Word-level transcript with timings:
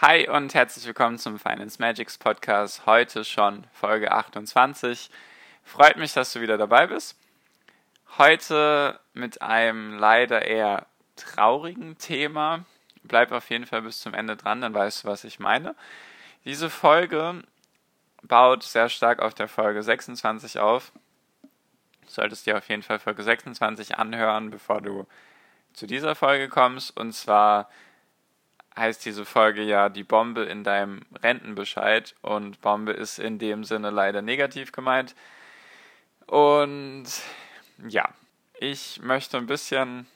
Hi 0.00 0.28
und 0.28 0.54
herzlich 0.54 0.86
willkommen 0.86 1.18
zum 1.18 1.40
Finance 1.40 1.82
Magics 1.82 2.18
Podcast. 2.18 2.86
Heute 2.86 3.24
schon 3.24 3.64
Folge 3.72 4.12
28. 4.12 5.10
Freut 5.64 5.96
mich, 5.96 6.12
dass 6.12 6.32
du 6.32 6.40
wieder 6.40 6.56
dabei 6.56 6.86
bist. 6.86 7.18
Heute 8.16 9.00
mit 9.12 9.42
einem 9.42 9.98
leider 9.98 10.46
eher 10.46 10.86
traurigen 11.16 11.98
Thema. 11.98 12.64
Bleib 13.02 13.32
auf 13.32 13.50
jeden 13.50 13.66
Fall 13.66 13.82
bis 13.82 13.98
zum 13.98 14.14
Ende 14.14 14.36
dran, 14.36 14.60
dann 14.60 14.72
weißt 14.72 15.02
du, 15.02 15.08
was 15.08 15.24
ich 15.24 15.40
meine. 15.40 15.74
Diese 16.44 16.70
Folge 16.70 17.42
baut 18.22 18.62
sehr 18.62 18.88
stark 18.90 19.18
auf 19.20 19.34
der 19.34 19.48
Folge 19.48 19.82
26 19.82 20.60
auf. 20.60 20.92
Du 21.42 21.48
solltest 22.06 22.46
dir 22.46 22.56
auf 22.56 22.68
jeden 22.68 22.84
Fall 22.84 23.00
Folge 23.00 23.24
26 23.24 23.98
anhören, 23.98 24.50
bevor 24.50 24.80
du 24.80 25.08
zu 25.72 25.88
dieser 25.88 26.14
Folge 26.14 26.48
kommst. 26.48 26.96
Und 26.96 27.14
zwar 27.14 27.68
heißt 28.78 29.04
diese 29.04 29.24
Folge 29.24 29.62
ja 29.62 29.88
die 29.88 30.04
Bombe 30.04 30.44
in 30.44 30.64
deinem 30.64 31.02
Rentenbescheid 31.22 32.14
und 32.22 32.60
Bombe 32.60 32.92
ist 32.92 33.18
in 33.18 33.38
dem 33.38 33.64
Sinne 33.64 33.90
leider 33.90 34.22
negativ 34.22 34.72
gemeint. 34.72 35.14
Und 36.26 37.06
ja, 37.88 38.08
ich 38.60 39.00
möchte 39.02 39.38
ein 39.38 39.46
bisschen 39.46 40.06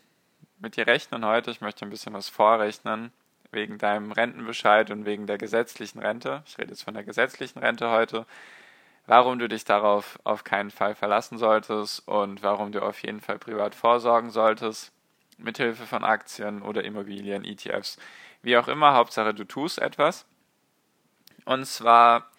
mit 0.59 0.77
dir 0.77 0.87
rechnen 0.87 1.25
heute, 1.25 1.51
ich 1.51 1.61
möchte 1.61 1.85
ein 1.85 1.91
bisschen 1.91 2.13
was 2.13 2.29
vorrechnen 2.29 3.13
wegen 3.51 3.79
deinem 3.79 4.13
Rentenbescheid 4.13 4.91
und 4.91 5.05
wegen 5.05 5.27
der 5.27 5.39
gesetzlichen 5.39 5.99
Rente. 5.99 6.43
Ich 6.47 6.59
rede 6.59 6.71
jetzt 6.71 6.85
von 6.85 6.95
der 6.95 7.05
gesetzlichen 7.05 7.59
Rente 7.59 7.91
heute. 7.91 8.27
Warum 9.07 9.39
du 9.39 9.49
dich 9.49 9.65
darauf 9.65 10.19
auf 10.25 10.45
keinen 10.45 10.71
Fall 10.71 10.95
verlassen 10.95 11.37
solltest 11.37 12.07
und 12.09 12.43
warum 12.43 12.73
du 12.73 12.81
auf 12.83 13.03
jeden 13.03 13.21
Fall 13.21 13.39
privat 13.39 13.75
vorsorgen 13.75 14.31
solltest, 14.31 14.93
mithilfe 15.39 15.87
von 15.87 16.05
Aktien 16.05 16.63
oder 16.63 16.85
Immobilien, 16.85 17.45
ETFs 17.45 17.99
wie 18.43 18.57
auch 18.57 18.69
immer, 18.69 18.95
Hauptsache 18.95 19.35
du 19.35 19.45
tust 19.45 19.79
etwas. 19.79 20.27
Und 21.45 21.65
zwar 21.67 22.31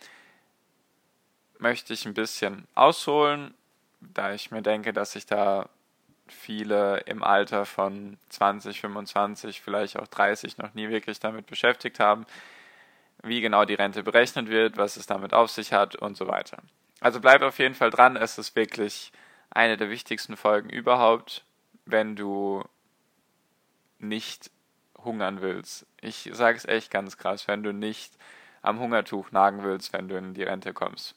möchte 1.59 1.93
ich 1.93 2.05
ein 2.05 2.13
bisschen 2.13 2.67
ausholen, 2.75 3.53
da 4.01 4.33
ich 4.33 4.51
mir 4.51 4.61
denke, 4.61 4.93
dass 4.93 5.13
sich 5.13 5.25
da 5.25 5.69
viele 6.27 6.99
im 7.05 7.23
Alter 7.23 7.65
von 7.65 8.17
20, 8.29 8.81
25, 8.81 9.61
vielleicht 9.61 9.97
auch 9.97 10.07
30 10.07 10.57
noch 10.57 10.73
nie 10.73 10.89
wirklich 10.89 11.19
damit 11.19 11.47
beschäftigt 11.47 11.99
haben, 11.99 12.25
wie 13.23 13.41
genau 13.41 13.65
die 13.65 13.73
Rente 13.73 14.03
berechnet 14.03 14.49
wird, 14.49 14.77
was 14.77 14.97
es 14.97 15.05
damit 15.05 15.33
auf 15.33 15.49
sich 15.49 15.73
hat 15.73 15.95
und 15.95 16.17
so 16.17 16.27
weiter. 16.27 16.57
Also 16.99 17.19
bleib 17.19 17.41
auf 17.41 17.59
jeden 17.59 17.75
Fall 17.75 17.89
dran, 17.89 18.15
es 18.15 18.37
ist 18.37 18.55
wirklich 18.55 19.11
eine 19.49 19.77
der 19.77 19.89
wichtigsten 19.89 20.35
Folgen 20.35 20.69
überhaupt, 20.69 21.43
wenn 21.85 22.15
du 22.15 22.63
nicht 23.99 24.51
hungern 25.03 25.41
willst. 25.41 25.85
Ich 26.01 26.29
sage 26.33 26.57
es 26.57 26.65
echt 26.65 26.91
ganz 26.91 27.17
krass, 27.17 27.47
wenn 27.47 27.63
du 27.63 27.73
nicht 27.73 28.13
am 28.61 28.79
Hungertuch 28.79 29.31
nagen 29.31 29.63
willst, 29.63 29.93
wenn 29.93 30.07
du 30.07 30.17
in 30.17 30.33
die 30.33 30.43
Rente 30.43 30.73
kommst. 30.73 31.15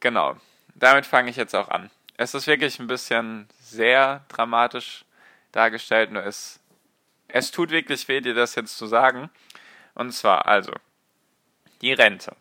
Genau, 0.00 0.36
damit 0.74 1.06
fange 1.06 1.30
ich 1.30 1.36
jetzt 1.36 1.54
auch 1.54 1.68
an. 1.68 1.90
Es 2.16 2.34
ist 2.34 2.46
wirklich 2.46 2.78
ein 2.78 2.86
bisschen 2.86 3.48
sehr 3.60 4.24
dramatisch 4.28 5.04
dargestellt, 5.52 6.12
nur 6.12 6.24
es, 6.24 6.60
es 7.28 7.50
tut 7.50 7.70
wirklich 7.70 8.06
weh, 8.08 8.20
dir 8.20 8.34
das 8.34 8.54
jetzt 8.54 8.76
zu 8.76 8.86
sagen. 8.86 9.30
Und 9.94 10.12
zwar 10.12 10.46
also, 10.46 10.72
die 11.80 11.92
Rente. 11.92 12.36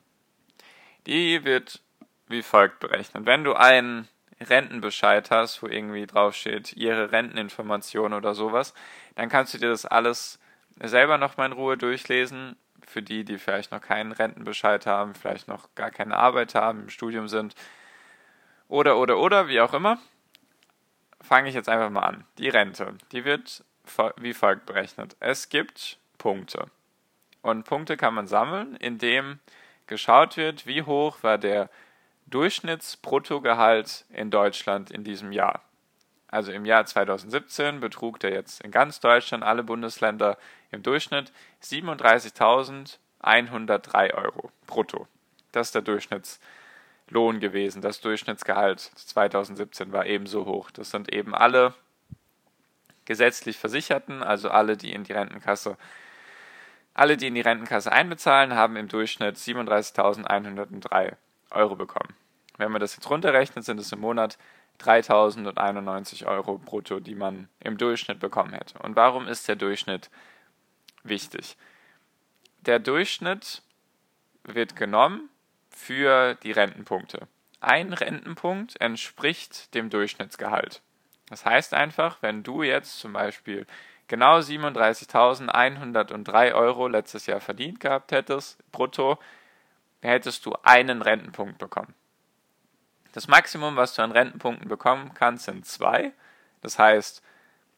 Die 1.05 1.43
wird 1.43 1.81
wie 2.27 2.41
folgt 2.41 2.79
berechnet. 2.79 3.25
Wenn 3.25 3.43
du 3.43 3.53
einen 3.53 4.07
Rentenbescheid 4.39 5.29
hast, 5.31 5.61
wo 5.61 5.67
irgendwie 5.67 6.05
draufsteht, 6.05 6.73
ihre 6.73 7.11
Renteninformation 7.11 8.13
oder 8.13 8.33
sowas, 8.33 8.73
dann 9.15 9.29
kannst 9.29 9.53
du 9.53 9.57
dir 9.57 9.69
das 9.69 9.85
alles 9.85 10.39
selber 10.81 11.17
nochmal 11.17 11.47
in 11.47 11.53
Ruhe 11.53 11.77
durchlesen. 11.77 12.55
Für 12.85 13.01
die, 13.01 13.23
die 13.23 13.37
vielleicht 13.37 13.71
noch 13.71 13.81
keinen 13.81 14.11
Rentenbescheid 14.11 14.85
haben, 14.85 15.15
vielleicht 15.15 15.47
noch 15.47 15.73
gar 15.73 15.89
keine 15.89 16.17
Arbeit 16.17 16.53
haben, 16.53 16.81
im 16.81 16.89
Studium 16.89 17.27
sind. 17.29 17.55
Oder, 18.67 18.97
oder, 18.97 19.17
oder, 19.17 19.47
wie 19.47 19.61
auch 19.61 19.73
immer. 19.73 19.99
Fange 21.21 21.47
ich 21.47 21.55
jetzt 21.55 21.69
einfach 21.69 21.89
mal 21.89 22.01
an. 22.01 22.25
Die 22.37 22.49
Rente, 22.49 22.93
die 23.13 23.23
wird 23.23 23.63
wie 24.17 24.33
folgt 24.33 24.65
berechnet. 24.65 25.15
Es 25.19 25.49
gibt 25.49 25.97
Punkte. 26.17 26.67
Und 27.41 27.65
Punkte 27.65 27.97
kann 27.97 28.13
man 28.13 28.27
sammeln, 28.27 28.75
indem 28.77 29.39
geschaut 29.87 30.37
wird, 30.37 30.65
wie 30.65 30.83
hoch 30.83 31.21
war 31.21 31.37
der 31.37 31.69
Durchschnittsbruttogehalt 32.27 34.05
in 34.09 34.31
Deutschland 34.31 34.91
in 34.91 35.03
diesem 35.03 35.31
Jahr. 35.31 35.61
Also 36.33 36.51
im 36.51 36.65
Jahr 36.65 36.83
2017 36.83 37.79
betrug 37.79 38.19
der 38.19 38.33
jetzt 38.33 38.61
in 38.61 38.71
ganz 38.71 38.99
Deutschland, 38.99 39.43
alle 39.43 39.61
Bundesländer 39.61 40.39
im 40.71 40.81
Durchschnitt 40.81 41.31
37.103 41.61 44.13
Euro 44.15 44.49
brutto. 44.65 45.07
Das 45.51 45.67
ist 45.67 45.75
der 45.75 45.83
Durchschnittslohn 45.83 47.39
gewesen. 47.39 47.83
Das 47.83 48.01
Durchschnittsgehalt 48.01 48.79
2017 48.79 49.91
war 49.91 50.07
ebenso 50.07 50.47
hoch. 50.47 50.71
Das 50.71 50.89
sind 50.89 51.13
eben 51.13 51.35
alle 51.35 51.75
gesetzlich 53.05 53.59
Versicherten, 53.59 54.23
also 54.23 54.49
alle, 54.49 54.75
die 54.75 54.91
in 54.91 55.03
die 55.03 55.13
Rentenkasse 55.13 55.77
alle, 56.95 57.15
die 57.15 57.27
in 57.27 57.35
die 57.35 57.41
Rentenkasse 57.41 57.91
einbezahlen, 57.91 58.55
haben 58.55 58.75
im 58.75 58.87
Durchschnitt 58.87 59.37
37.103 59.37 61.13
Euro 61.51 61.75
bekommen. 61.75 62.15
Wenn 62.57 62.71
man 62.71 62.81
das 62.81 62.95
jetzt 62.95 63.09
runterrechnet, 63.09 63.65
sind 63.65 63.79
es 63.79 63.91
im 63.91 63.99
Monat 63.99 64.37
3.091 64.79 66.25
Euro 66.25 66.57
brutto, 66.57 66.99
die 66.99 67.15
man 67.15 67.47
im 67.59 67.77
Durchschnitt 67.77 68.19
bekommen 68.19 68.53
hätte. 68.53 68.77
Und 68.79 68.95
warum 68.95 69.27
ist 69.27 69.47
der 69.47 69.55
Durchschnitt 69.55 70.09
wichtig? 71.03 71.57
Der 72.61 72.79
Durchschnitt 72.79 73.61
wird 74.43 74.75
genommen 74.75 75.29
für 75.69 76.35
die 76.35 76.51
Rentenpunkte. 76.51 77.27
Ein 77.59 77.93
Rentenpunkt 77.93 78.79
entspricht 78.81 79.73
dem 79.73 79.89
Durchschnittsgehalt. 79.89 80.81
Das 81.29 81.45
heißt 81.45 81.73
einfach, 81.73 82.17
wenn 82.21 82.43
du 82.43 82.61
jetzt 82.61 82.99
zum 82.99 83.13
Beispiel 83.13 83.65
genau 84.07 84.39
37.103 84.39 86.53
Euro 86.53 86.87
letztes 86.87 87.25
Jahr 87.25 87.39
verdient 87.39 87.79
gehabt 87.79 88.11
hättest, 88.11 88.59
brutto, 88.71 89.17
hättest 90.01 90.45
du 90.45 90.53
einen 90.63 91.01
Rentenpunkt 91.01 91.57
bekommen. 91.57 91.95
Das 93.13 93.29
Maximum, 93.29 93.77
was 93.77 93.93
du 93.93 94.01
an 94.01 94.11
Rentenpunkten 94.11 94.67
bekommen 94.67 95.13
kannst, 95.13 95.45
sind 95.45 95.65
zwei. 95.65 96.11
Das 96.61 96.77
heißt, 96.79 97.21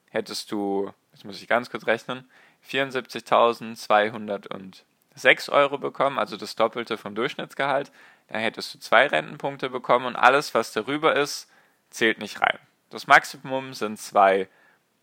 hättest 0.09 0.51
du, 0.51 0.91
jetzt 1.11 1.25
muss 1.25 1.39
ich 1.41 1.47
ganz 1.47 1.69
kurz 1.69 1.85
rechnen, 1.85 2.27
74.206 2.67 5.51
Euro 5.51 5.77
bekommen, 5.77 6.17
also 6.17 6.35
das 6.37 6.55
Doppelte 6.55 6.97
vom 6.97 7.13
Durchschnittsgehalt, 7.15 7.91
dann 8.29 8.41
hättest 8.41 8.73
du 8.73 8.79
zwei 8.79 9.05
Rentenpunkte 9.07 9.69
bekommen 9.69 10.07
und 10.07 10.15
alles, 10.15 10.55
was 10.55 10.71
darüber 10.71 11.15
ist, 11.15 11.51
zählt 11.89 12.19
nicht 12.19 12.39
rein. 12.41 12.57
Das 12.89 13.07
Maximum 13.07 13.73
sind 13.73 13.99
zwei 13.99 14.47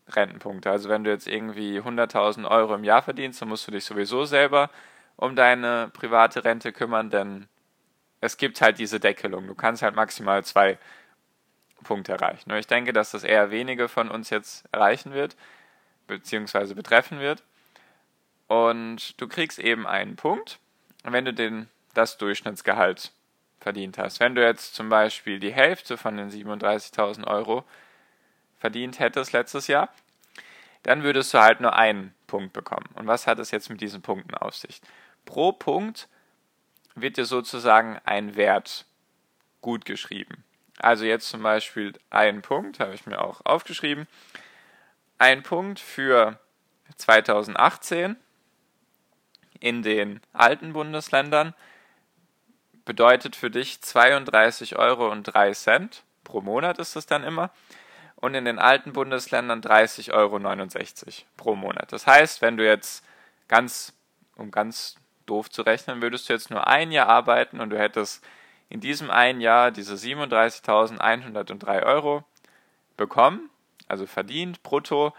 Rentenpunkte. 0.09 0.71
Also 0.71 0.89
wenn 0.89 1.03
du 1.03 1.11
jetzt 1.11 1.27
irgendwie 1.27 1.79
100.000 1.79 2.49
Euro 2.49 2.73
im 2.75 2.83
Jahr 2.83 3.03
verdienst, 3.03 3.41
dann 3.41 3.49
musst 3.49 3.67
du 3.67 3.71
dich 3.71 3.85
sowieso 3.85 4.25
selber 4.25 4.71
um 5.15 5.35
deine 5.35 5.91
private 5.93 6.43
Rente 6.43 6.73
kümmern, 6.73 7.11
denn 7.11 7.47
es 8.23 8.37
gibt 8.37 8.61
halt 8.61 8.79
diese 8.79 9.01
Deckelung. 9.01 9.47
Du 9.47 9.53
kannst 9.53 9.81
halt 9.81 9.95
maximal 9.95 10.45
zwei 10.45 10.77
Punkte 11.83 12.13
erreichen. 12.13 12.49
Nur 12.49 12.57
ich 12.57 12.67
denke, 12.67 12.93
dass 12.93 13.11
das 13.11 13.25
eher 13.25 13.51
wenige 13.51 13.89
von 13.89 14.09
uns 14.09 14.29
jetzt 14.29 14.63
erreichen 14.71 15.13
wird, 15.13 15.35
beziehungsweise 16.07 16.73
betreffen 16.73 17.19
wird. 17.19 17.43
Und 18.47 19.19
du 19.19 19.27
kriegst 19.27 19.59
eben 19.59 19.85
einen 19.85 20.15
Punkt, 20.15 20.59
wenn 21.03 21.25
du 21.25 21.33
den, 21.33 21.67
das 21.93 22.17
Durchschnittsgehalt 22.17 23.11
verdient 23.59 23.97
hast. 23.97 24.21
Wenn 24.21 24.35
du 24.35 24.41
jetzt 24.41 24.73
zum 24.73 24.87
Beispiel 24.87 25.41
die 25.41 25.51
Hälfte 25.51 25.97
von 25.97 26.15
den 26.15 26.31
37.000 26.31 27.27
Euro 27.27 27.65
verdient 28.57 28.99
hättest 28.99 29.33
letztes 29.33 29.67
Jahr, 29.67 29.89
dann 30.83 31.03
würdest 31.03 31.33
du 31.33 31.39
halt 31.39 31.59
nur 31.59 31.75
einen 31.75 32.13
Punkt 32.27 32.53
bekommen. 32.53 32.87
Und 32.95 33.05
was 33.05 33.27
hat 33.27 33.39
es 33.39 33.51
jetzt 33.51 33.69
mit 33.69 33.81
diesen 33.81 34.01
Punkten 34.01 34.33
auf 34.33 34.55
sich? 34.55 34.81
Pro 35.25 35.51
Punkt 35.51 36.07
wird 36.95 37.17
dir 37.17 37.25
sozusagen 37.25 37.99
ein 38.05 38.35
Wert 38.35 38.85
gut 39.61 39.85
geschrieben. 39.85 40.43
Also 40.79 41.05
jetzt 41.05 41.29
zum 41.29 41.43
Beispiel 41.43 41.93
ein 42.09 42.41
Punkt, 42.41 42.79
habe 42.79 42.93
ich 42.93 43.05
mir 43.05 43.21
auch 43.21 43.41
aufgeschrieben. 43.45 44.07
Ein 45.17 45.43
Punkt 45.43 45.79
für 45.79 46.39
2018 46.97 48.15
in 49.59 49.81
den 49.81 50.19
alten 50.33 50.73
Bundesländern 50.73 51.53
bedeutet 52.85 53.35
für 53.35 53.49
dich 53.49 53.75
32,03 53.75 54.75
Euro 54.75 55.15
pro 56.23 56.41
Monat 56.41 56.79
ist 56.79 56.95
es 56.95 57.05
dann 57.05 57.23
immer 57.23 57.51
und 58.15 58.35
in 58.35 58.45
den 58.45 58.59
alten 58.59 58.93
Bundesländern 58.93 59.61
30,69 59.61 60.11
Euro 60.13 60.39
pro 61.37 61.55
Monat. 61.55 61.91
Das 61.91 62.07
heißt, 62.07 62.41
wenn 62.41 62.57
du 62.57 62.65
jetzt 62.65 63.05
ganz, 63.47 63.93
um 64.35 64.51
ganz 64.51 64.95
doof 65.25 65.49
zu 65.49 65.61
rechnen, 65.61 66.01
würdest 66.01 66.29
du 66.29 66.33
jetzt 66.33 66.49
nur 66.49 66.67
ein 66.67 66.91
Jahr 66.91 67.07
arbeiten 67.07 67.59
und 67.59 67.69
du 67.69 67.77
hättest 67.77 68.23
in 68.69 68.79
diesem 68.79 69.09
einen 69.11 69.41
Jahr 69.41 69.71
diese 69.71 69.95
37.103 69.95 71.83
Euro 71.83 72.23
bekommen, 72.97 73.49
also 73.87 74.05
verdient, 74.07 74.63
brutto, 74.63 75.13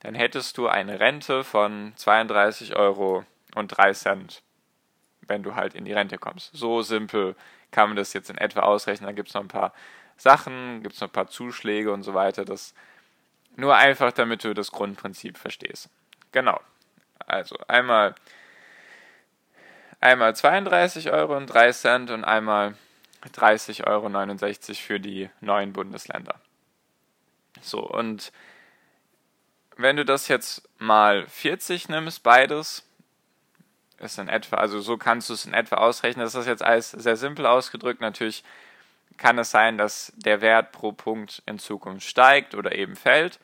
dann 0.00 0.14
hättest 0.14 0.56
du 0.58 0.68
eine 0.68 1.00
Rente 1.00 1.44
von 1.44 1.92
32 1.96 2.76
Euro 2.76 3.24
und 3.54 3.68
3 3.68 3.92
Cent, 3.92 4.42
wenn 5.26 5.42
du 5.42 5.54
halt 5.54 5.74
in 5.74 5.84
die 5.84 5.92
Rente 5.92 6.18
kommst. 6.18 6.50
So 6.54 6.82
simpel 6.82 7.36
kann 7.70 7.88
man 7.90 7.96
das 7.96 8.12
jetzt 8.12 8.30
in 8.30 8.38
etwa 8.38 8.60
ausrechnen. 8.60 9.06
Da 9.06 9.12
gibt 9.12 9.28
es 9.28 9.34
noch 9.34 9.42
ein 9.42 9.48
paar 9.48 9.72
Sachen, 10.16 10.82
gibt 10.82 10.94
es 10.94 11.00
noch 11.00 11.08
ein 11.08 11.12
paar 11.12 11.28
Zuschläge 11.28 11.92
und 11.92 12.02
so 12.02 12.14
weiter. 12.14 12.44
Das 12.44 12.74
nur 13.56 13.76
einfach, 13.76 14.12
damit 14.12 14.44
du 14.44 14.54
das 14.54 14.72
Grundprinzip 14.72 15.36
verstehst. 15.36 15.90
Genau. 16.32 16.60
Also 17.26 17.56
einmal, 17.68 18.14
einmal 20.00 20.34
32 20.34 21.10
Euro 21.10 21.36
und 21.36 21.46
3 21.46 21.72
Cent 21.72 22.10
und 22.10 22.24
einmal 22.24 22.74
30,69 23.34 23.86
Euro 23.86 24.74
für 24.74 25.00
die 25.00 25.30
neuen 25.40 25.72
Bundesländer. 25.72 26.40
So, 27.60 27.80
und 27.80 28.32
wenn 29.76 29.96
du 29.96 30.04
das 30.04 30.28
jetzt 30.28 30.68
mal 30.78 31.26
40 31.26 31.88
nimmst, 31.88 32.22
beides, 32.22 32.84
ist 33.98 34.18
in 34.18 34.28
etwa, 34.28 34.56
also 34.56 34.80
so 34.80 34.96
kannst 34.96 35.28
du 35.28 35.34
es 35.34 35.44
in 35.44 35.52
etwa 35.52 35.76
ausrechnen. 35.76 36.24
Das 36.24 36.34
ist 36.34 36.46
jetzt 36.46 36.62
alles 36.62 36.90
sehr 36.90 37.16
simpel 37.16 37.46
ausgedrückt. 37.46 38.00
Natürlich 38.00 38.42
kann 39.18 39.38
es 39.38 39.50
sein, 39.50 39.76
dass 39.76 40.12
der 40.16 40.40
Wert 40.40 40.72
pro 40.72 40.92
Punkt 40.92 41.42
in 41.44 41.58
Zukunft 41.58 42.06
steigt 42.06 42.54
oder 42.54 42.74
eben 42.74 42.96
fällt. 42.96 43.38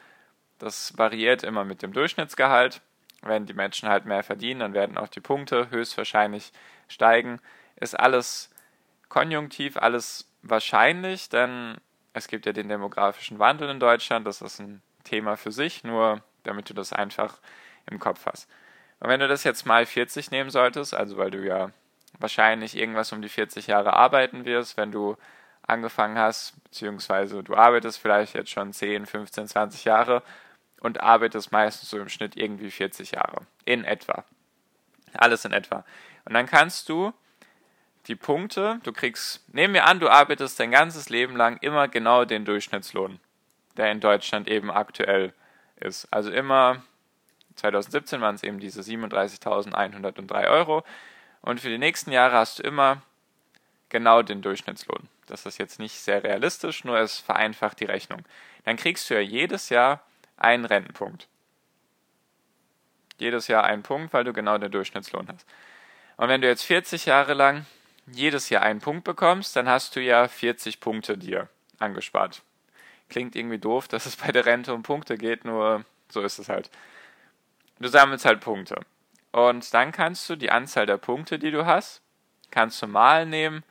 Das 0.58 0.97
variiert 0.97 1.43
immer 1.43 1.64
mit 1.64 1.82
dem 1.82 1.93
Durchschnittsgehalt. 1.93 2.81
Wenn 3.23 3.47
die 3.47 3.55
Menschen 3.55 3.89
halt 3.89 4.05
mehr 4.05 4.23
verdienen, 4.23 4.61
dann 4.61 4.75
werden 4.75 4.99
auch 4.99 5.09
die 5.09 5.21
Punkte 5.21 5.71
höchstwahrscheinlich 5.71 6.53
steigen. 6.89 7.41
Ist 7.77 7.99
alles 7.99 8.51
konjunktiv, 9.09 9.77
alles 9.77 10.31
wahrscheinlich, 10.43 11.29
denn 11.29 11.77
es 12.13 12.29
gibt 12.29 12.47
ja 12.47 12.53
den 12.53 12.69
demografischen 12.69 13.39
Wandel 13.39 13.69
in 13.69 13.81
Deutschland. 13.81 14.27
Das 14.27 14.41
ist 14.43 14.61
ein 14.61 14.83
Thema 15.05 15.37
für 15.37 15.53
sich, 15.53 15.85
nur 15.85 16.23
damit 16.43 16.71
du 16.71 16.75
das 16.75 16.93
einfach 16.93 17.39
im 17.91 17.99
Kopf 17.99 18.27
hast. 18.27 18.49
Und 19.01 19.09
wenn 19.09 19.21
du 19.21 19.29
das 19.29 19.45
jetzt 19.45 19.67
mal 19.67 19.85
40 19.85 20.31
nehmen 20.31 20.51
solltest, 20.51 20.95
also 20.95 21.17
weil 21.17 21.31
du 21.31 21.45
ja 21.45 21.71
wahrscheinlich 22.19 22.77
irgendwas 22.77 23.13
um 23.13 23.21
die 23.21 23.29
40 23.29 23.67
Jahre 23.67 23.93
arbeiten 23.93 24.45
wirst, 24.45 24.77
wenn 24.77 24.91
du 24.91 25.17
angefangen 25.67 26.19
hast, 26.19 26.63
beziehungsweise 26.65 27.43
du 27.43 27.55
arbeitest 27.55 27.99
vielleicht 27.99 28.35
jetzt 28.35 28.51
schon 28.51 28.73
10, 28.73 29.07
15, 29.07 29.49
20 29.49 29.85
Jahre 29.85 30.23
und 30.87 31.00
arbeitest 31.00 31.53
meistens 31.53 31.91
so 31.91 31.99
im 31.99 32.09
Schnitt 32.09 32.37
irgendwie 32.37 32.71
40 32.71 33.11
Jahre. 33.11 33.43
In 33.65 33.85
etwa. 33.85 34.25
Alles 35.12 35.44
in 35.44 35.53
etwa. 35.53 35.85
Und 36.25 36.35
dann 36.35 36.47
kannst 36.47 36.88
du 36.88 37.12
die 38.06 38.15
Punkte, 38.15 38.79
du 38.85 38.93
kriegst, 38.93 39.43
nehmen 39.53 39.75
wir 39.75 39.87
an, 39.87 39.99
du 39.99 40.09
arbeitest 40.09 40.59
dein 40.61 40.71
ganzes 40.71 41.09
Leben 41.09 41.37
lang 41.37 41.56
immer 41.59 41.88
genau 41.88 42.25
den 42.25 42.44
Durchschnittslohn, 42.44 43.19
der 43.77 43.91
in 43.91 44.00
Deutschland 44.00 44.49
eben 44.49 44.71
aktuell 44.71 45.33
ist. 45.81 46.06
Also 46.12 46.31
immer, 46.31 46.83
2017 47.56 48.21
waren 48.21 48.37
es 48.37 48.44
eben 48.44 48.61
diese 48.61 48.81
37.103 48.81 50.49
Euro 50.49 50.85
und 51.43 51.61
für 51.61 51.69
die 51.69 51.79
nächsten 51.79 52.12
Jahre 52.12 52.37
hast 52.37 52.61
du 52.61 52.62
immer 52.62 53.03
genau 53.89 54.23
den 54.23 54.41
Durchschnittslohn. 54.41 55.09
Das 55.27 55.47
ist 55.47 55.59
jetzt 55.59 55.81
nicht 55.81 55.99
sehr 55.99 56.23
realistisch, 56.23 56.85
nur 56.85 56.99
es 56.99 57.19
vereinfacht 57.19 57.81
die 57.81 57.87
Rechnung. 57.87 58.23
Dann 58.65 58.77
kriegst 58.77 59.11
du 59.11 59.15
ja 59.15 59.21
jedes 59.21 59.69
Jahr 59.69 60.00
einen 60.37 60.65
Rentenpunkt. 60.65 61.29
Jedes 63.19 63.49
Jahr 63.49 63.65
einen 63.65 63.83
Punkt, 63.83 64.12
weil 64.12 64.25
du 64.25 64.33
genau 64.33 64.59
den 64.59 64.71
Durchschnittslohn 64.71 65.29
hast. 65.29 65.47
Und 66.17 66.29
wenn 66.29 66.41
du 66.41 66.49
jetzt 66.49 66.65
40 66.65 67.06
Jahre 67.06 67.35
lang 67.35 67.67
jedes 68.06 68.50
Jahr 68.50 68.62
einen 68.62 68.81
Punkt 68.81 69.05
bekommst, 69.05 69.56
dann 69.56 69.69
hast 69.69 69.97
du 69.97 70.00
ja 70.00 70.29
40 70.29 70.81
Punkte 70.81 71.19
dir 71.19 71.49
angespart. 71.79 72.43
Klingt 73.09 73.37
irgendwie 73.37 73.59
doof, 73.59 73.88
dass 73.88 74.06
es 74.06 74.17
bei 74.17 74.33
der 74.33 74.47
Rente 74.47 74.75
um 74.75 74.83
Punkte 74.83 75.17
geht, 75.17 75.44
nur 75.44 75.85
so 76.09 76.23
ist 76.23 76.39
es 76.39 76.49
halt. 76.49 76.71
Du 77.79 77.89
sammelst 77.89 78.25
halt 78.25 78.41
Punkte. 78.41 78.81
Und 79.32 79.73
dann 79.75 79.93
kannst 79.93 80.29
du 80.31 80.37
die 80.37 80.50
Anzahl 80.50 80.87
der 80.87 80.97
Punkte, 80.97 81.39
die 81.39 81.50
du 81.50 81.67
hast, 81.67 82.00
kannst 82.50 82.81
du 82.81 82.87
mal 82.87 83.27
nehmen 83.27 83.65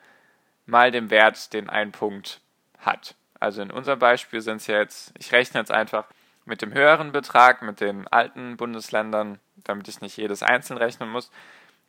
mal 0.66 0.92
dem 0.92 1.10
Wert, 1.10 1.54
den 1.54 1.70
ein 1.70 1.92
Punkt 1.92 2.42
hat. 2.80 3.16
Also 3.40 3.62
in 3.62 3.72
unserem 3.72 4.00
Beispiel 4.00 4.42
sind 4.42 4.58
es 4.58 4.68
ja 4.68 4.78
jetzt, 4.78 5.14
ich 5.18 5.32
rechne 5.32 5.60
jetzt 5.60 5.72
einfach 5.72 6.06
mit 6.46 6.62
dem 6.62 6.74
höheren 6.74 7.12
Betrag, 7.12 7.62
mit 7.62 7.82
den 7.82 8.08
alten 8.08 8.56
Bundesländern, 8.58 9.40
damit 9.64 9.88
ich 9.88 10.02
nicht 10.02 10.18
jedes 10.18 10.44
einzeln 10.44 10.78
rechnen 10.78 11.10
muss. 11.10 11.32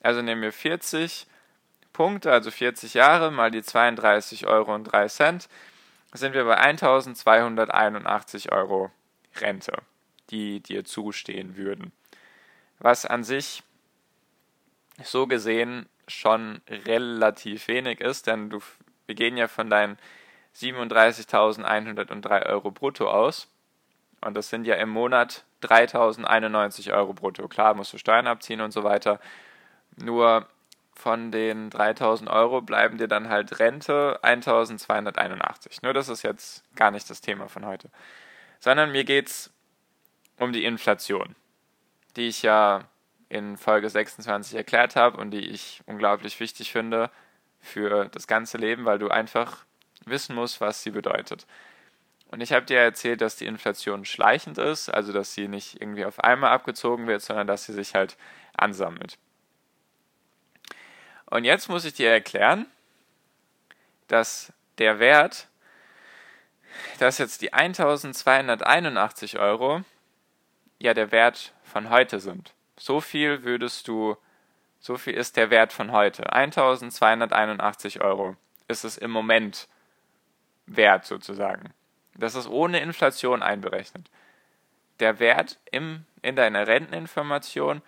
Also 0.02 0.22
nehmen 0.22 0.42
wir 0.42 0.52
40 0.52 1.26
Punkte, 1.92 2.32
also 2.32 2.50
40 2.50 2.94
Jahre 2.94 3.30
mal 3.30 3.50
die 3.50 3.62
32 3.62 4.46
Euro 4.46 4.74
und 4.74 4.84
3 4.84 5.08
Cent, 5.08 5.48
sind 6.12 6.34
wir 6.34 6.44
bei 6.44 6.56
1281 6.56 8.52
Euro 8.52 8.90
Rente, 9.36 9.72
die 10.30 10.60
dir 10.60 10.84
zustehen 10.84 11.56
würden. 11.56 11.92
Was 12.78 13.06
an 13.06 13.24
sich 13.24 13.62
so 15.02 15.26
gesehen 15.26 15.88
schon 16.08 16.60
relativ 16.68 17.68
wenig 17.68 18.00
ist, 18.00 18.26
denn 18.26 18.50
du, 18.50 18.60
wir 19.06 19.14
gehen 19.14 19.36
ja 19.36 19.48
von 19.48 19.68
deinen 19.68 19.98
37.103 20.54 22.46
Euro 22.46 22.70
brutto 22.70 23.10
aus. 23.10 23.48
Und 24.20 24.34
das 24.34 24.48
sind 24.48 24.66
ja 24.66 24.74
im 24.76 24.88
Monat 24.88 25.44
3.091 25.62 26.92
Euro 26.92 27.12
brutto. 27.12 27.48
Klar, 27.48 27.74
musst 27.74 27.92
du 27.92 27.98
Steuern 27.98 28.26
abziehen 28.26 28.60
und 28.60 28.72
so 28.72 28.84
weiter. 28.84 29.20
Nur 29.96 30.46
von 30.94 31.30
den 31.30 31.70
3.000 31.70 32.28
Euro 32.30 32.62
bleiben 32.62 32.98
dir 32.98 33.08
dann 33.08 33.28
halt 33.28 33.58
Rente 33.58 34.18
1.281. 34.22 35.80
Nur 35.82 35.92
das 35.92 36.08
ist 36.08 36.22
jetzt 36.22 36.64
gar 36.74 36.90
nicht 36.90 37.08
das 37.10 37.20
Thema 37.20 37.48
von 37.48 37.66
heute. 37.66 37.90
Sondern 38.60 38.92
mir 38.92 39.04
geht 39.04 39.28
es 39.28 39.52
um 40.38 40.52
die 40.52 40.64
Inflation, 40.64 41.36
die 42.16 42.28
ich 42.28 42.42
ja 42.42 42.84
in 43.28 43.56
Folge 43.56 43.90
26 43.90 44.56
erklärt 44.56 44.96
habe 44.96 45.18
und 45.18 45.30
die 45.30 45.46
ich 45.46 45.82
unglaublich 45.86 46.40
wichtig 46.40 46.72
finde 46.72 47.10
für 47.60 48.06
das 48.06 48.26
ganze 48.26 48.56
Leben, 48.56 48.84
weil 48.84 48.98
du 48.98 49.08
einfach 49.08 49.64
wissen 50.04 50.34
musst, 50.34 50.60
was 50.60 50.82
sie 50.82 50.90
bedeutet. 50.90 51.46
Und 52.30 52.40
ich 52.40 52.52
habe 52.52 52.66
dir 52.66 52.80
erzählt, 52.80 53.20
dass 53.20 53.36
die 53.36 53.46
Inflation 53.46 54.04
schleichend 54.04 54.58
ist, 54.58 54.88
also 54.88 55.12
dass 55.12 55.32
sie 55.32 55.48
nicht 55.48 55.80
irgendwie 55.80 56.04
auf 56.04 56.20
einmal 56.20 56.50
abgezogen 56.50 57.06
wird, 57.06 57.22
sondern 57.22 57.46
dass 57.46 57.64
sie 57.64 57.72
sich 57.72 57.94
halt 57.94 58.16
ansammelt. 58.56 59.18
Und 61.26 61.44
jetzt 61.44 61.68
muss 61.68 61.84
ich 61.84 61.94
dir 61.94 62.10
erklären, 62.10 62.66
dass 64.08 64.52
der 64.78 64.98
Wert, 64.98 65.48
dass 66.98 67.18
jetzt 67.18 67.42
die 67.42 67.52
1281 67.52 69.38
Euro 69.38 69.82
ja 70.78 70.94
der 70.94 71.12
Wert 71.12 71.52
von 71.64 71.90
heute 71.90 72.20
sind. 72.20 72.54
So 72.76 73.00
viel 73.00 73.44
würdest 73.44 73.88
du, 73.88 74.16
so 74.78 74.96
viel 74.96 75.14
ist 75.14 75.36
der 75.36 75.50
Wert 75.50 75.72
von 75.72 75.92
heute. 75.92 76.32
1281 76.32 78.00
Euro 78.00 78.36
ist 78.68 78.84
es 78.84 78.98
im 78.98 79.10
Moment 79.10 79.68
wert 80.66 81.06
sozusagen. 81.06 81.72
Das 82.18 82.34
ist 82.34 82.48
ohne 82.48 82.80
Inflation 82.80 83.42
einberechnet. 83.42 84.10
Der 85.00 85.18
Wert 85.18 85.58
im, 85.70 86.04
in 86.22 86.36
deiner 86.36 86.66
Renteninformation 86.66 87.82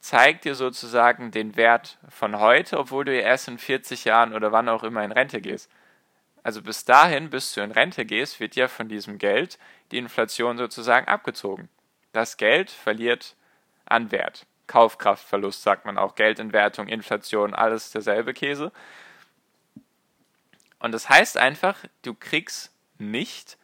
zeigt 0.00 0.44
dir 0.44 0.54
sozusagen 0.54 1.30
den 1.30 1.56
Wert 1.56 1.98
von 2.08 2.38
heute, 2.38 2.78
obwohl 2.78 3.04
du 3.04 3.14
ja 3.14 3.22
erst 3.22 3.48
in 3.48 3.58
40 3.58 4.04
Jahren 4.04 4.32
oder 4.32 4.52
wann 4.52 4.68
auch 4.68 4.84
immer 4.84 5.04
in 5.04 5.12
Rente 5.12 5.40
gehst. 5.40 5.70
Also 6.42 6.62
bis 6.62 6.84
dahin, 6.84 7.30
bis 7.30 7.52
du 7.52 7.60
in 7.60 7.72
Rente 7.72 8.04
gehst, 8.04 8.40
wird 8.40 8.56
ja 8.56 8.68
von 8.68 8.88
diesem 8.88 9.18
Geld 9.18 9.58
die 9.90 9.98
Inflation 9.98 10.58
sozusagen 10.58 11.06
abgezogen. 11.08 11.68
Das 12.12 12.36
Geld 12.36 12.70
verliert 12.70 13.36
an 13.84 14.10
Wert. 14.10 14.46
Kaufkraftverlust 14.66 15.62
sagt 15.62 15.84
man 15.84 15.98
auch, 15.98 16.14
Geldentwertung, 16.14 16.88
Inflation, 16.88 17.54
alles 17.54 17.90
derselbe 17.90 18.32
Käse. 18.32 18.72
Und 20.78 20.92
das 20.92 21.08
heißt 21.08 21.36
einfach, 21.36 21.78
du 22.02 22.14
kriegst 22.14 22.71
nicht 23.10 23.58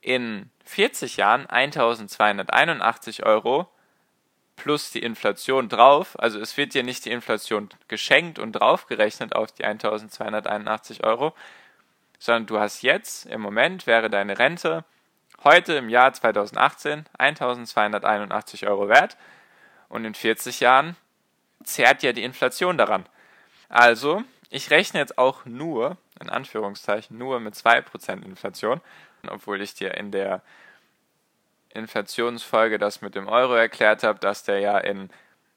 in 0.00 0.50
40 0.64 1.16
Jahren 1.16 1.46
1281 1.46 3.24
Euro 3.24 3.68
plus 4.56 4.90
die 4.90 5.02
Inflation 5.02 5.68
drauf. 5.68 6.18
Also 6.18 6.40
es 6.40 6.56
wird 6.56 6.74
dir 6.74 6.82
nicht 6.82 7.04
die 7.04 7.10
Inflation 7.10 7.68
geschenkt 7.88 8.38
und 8.38 8.52
draufgerechnet 8.52 9.34
auf 9.34 9.52
die 9.52 9.64
1281 9.64 11.04
Euro, 11.04 11.34
sondern 12.18 12.46
du 12.46 12.58
hast 12.58 12.82
jetzt, 12.82 13.26
im 13.26 13.40
Moment 13.40 13.86
wäre 13.86 14.10
deine 14.10 14.38
Rente 14.38 14.84
heute 15.44 15.74
im 15.74 15.88
Jahr 15.88 16.12
2018 16.12 17.04
1281 17.18 18.66
Euro 18.66 18.88
wert 18.88 19.16
und 19.88 20.04
in 20.04 20.14
40 20.14 20.60
Jahren 20.60 20.96
zehrt 21.62 22.02
ja 22.02 22.12
die 22.12 22.24
Inflation 22.24 22.78
daran. 22.78 23.06
Also, 23.68 24.22
ich 24.50 24.70
rechne 24.70 25.00
jetzt 25.00 25.18
auch 25.18 25.44
nur, 25.44 25.96
in 26.20 26.30
Anführungszeichen, 26.30 27.18
nur 27.18 27.40
mit 27.40 27.54
2% 27.54 28.24
Inflation, 28.24 28.80
obwohl 29.28 29.60
ich 29.60 29.74
dir 29.74 29.94
in 29.94 30.10
der 30.10 30.42
Inflationsfolge 31.70 32.78
das 32.78 33.02
mit 33.02 33.14
dem 33.14 33.28
Euro 33.28 33.54
erklärt 33.54 34.02
habe, 34.02 34.18
dass 34.18 34.44
der 34.44 34.60
ja 34.60 34.78
in 34.78 35.10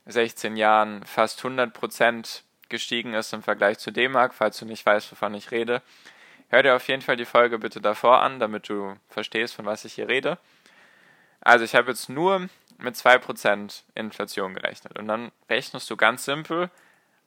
16 0.05 0.57
Jahren 0.57 1.03
fast 1.05 1.41
100% 1.41 2.41
gestiegen 2.67 3.13
ist 3.13 3.33
im 3.33 3.43
Vergleich 3.43 3.79
zu 3.79 3.91
D-Mark, 3.91 4.33
falls 4.33 4.59
du 4.59 4.65
nicht 4.65 4.85
weißt, 4.85 5.11
wovon 5.11 5.33
ich 5.33 5.51
rede. 5.51 5.81
Hör 6.49 6.63
dir 6.63 6.75
auf 6.75 6.87
jeden 6.87 7.01
Fall 7.01 7.15
die 7.15 7.25
Folge 7.25 7.59
bitte 7.59 7.79
davor 7.79 8.21
an, 8.21 8.39
damit 8.39 8.69
du 8.69 8.95
verstehst, 9.07 9.55
von 9.55 9.65
was 9.65 9.85
ich 9.85 9.93
hier 9.93 10.07
rede. 10.07 10.37
Also 11.41 11.63
ich 11.63 11.75
habe 11.75 11.91
jetzt 11.91 12.09
nur 12.09 12.49
mit 12.79 12.95
2% 12.95 13.83
Inflation 13.95 14.55
gerechnet. 14.55 14.97
Und 14.97 15.07
dann 15.07 15.31
rechnest 15.49 15.89
du 15.89 15.97
ganz 15.97 16.25
simpel 16.25 16.69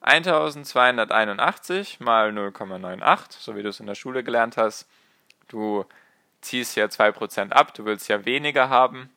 1281 0.02 2.00
mal 2.00 2.30
0,98, 2.30 3.38
so 3.38 3.56
wie 3.56 3.62
du 3.62 3.68
es 3.68 3.80
in 3.80 3.86
der 3.86 3.94
Schule 3.94 4.24
gelernt 4.24 4.56
hast. 4.56 4.88
Du 5.48 5.84
ziehst 6.40 6.76
ja 6.76 6.86
2% 6.86 7.52
ab, 7.52 7.72
du 7.74 7.84
willst 7.84 8.08
ja 8.08 8.24
weniger 8.24 8.68
haben. 8.68 9.10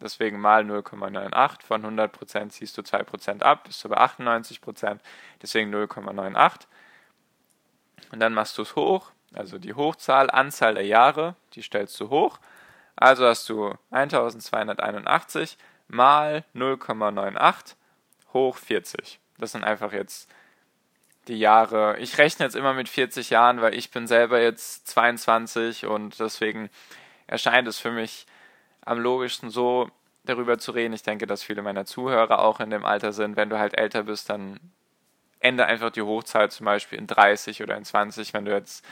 Deswegen 0.00 0.40
mal 0.40 0.64
0,98 0.64 1.62
von 1.62 1.84
100% 1.84 2.50
ziehst 2.50 2.76
du 2.76 2.82
2% 2.82 3.42
ab, 3.42 3.64
bist 3.64 3.82
du 3.84 3.88
bei 3.88 3.98
98%, 3.98 4.98
deswegen 5.40 5.74
0,98. 5.74 6.66
Und 8.10 8.20
dann 8.20 8.34
machst 8.34 8.58
du 8.58 8.62
es 8.62 8.76
hoch, 8.76 9.12
also 9.32 9.58
die 9.58 9.74
Hochzahl, 9.74 10.30
Anzahl 10.30 10.74
der 10.74 10.86
Jahre, 10.86 11.36
die 11.54 11.62
stellst 11.62 11.98
du 12.00 12.10
hoch. 12.10 12.38
Also 12.96 13.26
hast 13.26 13.48
du 13.48 13.74
1281 13.90 15.56
mal 15.88 16.44
0,98 16.54 17.74
hoch 18.32 18.56
40. 18.56 19.21
Das 19.42 19.52
sind 19.52 19.64
einfach 19.64 19.92
jetzt 19.92 20.30
die 21.28 21.38
Jahre. 21.38 21.98
Ich 21.98 22.18
rechne 22.18 22.46
jetzt 22.46 22.56
immer 22.56 22.74
mit 22.74 22.88
40 22.88 23.30
Jahren, 23.30 23.60
weil 23.60 23.74
ich 23.74 23.90
bin 23.90 24.06
selber 24.06 24.40
jetzt 24.40 24.88
22 24.88 25.86
und 25.86 26.18
deswegen 26.18 26.70
erscheint 27.26 27.68
es 27.68 27.78
für 27.78 27.90
mich 27.90 28.26
am 28.84 28.98
logischsten 28.98 29.50
so 29.50 29.90
darüber 30.24 30.58
zu 30.58 30.72
reden. 30.72 30.92
Ich 30.94 31.02
denke, 31.02 31.26
dass 31.26 31.42
viele 31.42 31.62
meiner 31.62 31.84
Zuhörer 31.84 32.40
auch 32.40 32.60
in 32.60 32.70
dem 32.70 32.84
Alter 32.84 33.12
sind. 33.12 33.36
Wenn 33.36 33.50
du 33.50 33.58
halt 33.58 33.76
älter 33.76 34.04
bist, 34.04 34.30
dann 34.30 34.60
ende 35.40 35.66
einfach 35.66 35.90
die 35.90 36.02
Hochzeit 36.02 36.52
zum 36.52 36.66
Beispiel 36.66 36.98
in 36.98 37.06
30 37.06 37.62
oder 37.62 37.76
in 37.76 37.84
20, 37.84 38.32
wenn 38.34 38.44
du 38.44 38.52
jetzt 38.52 38.84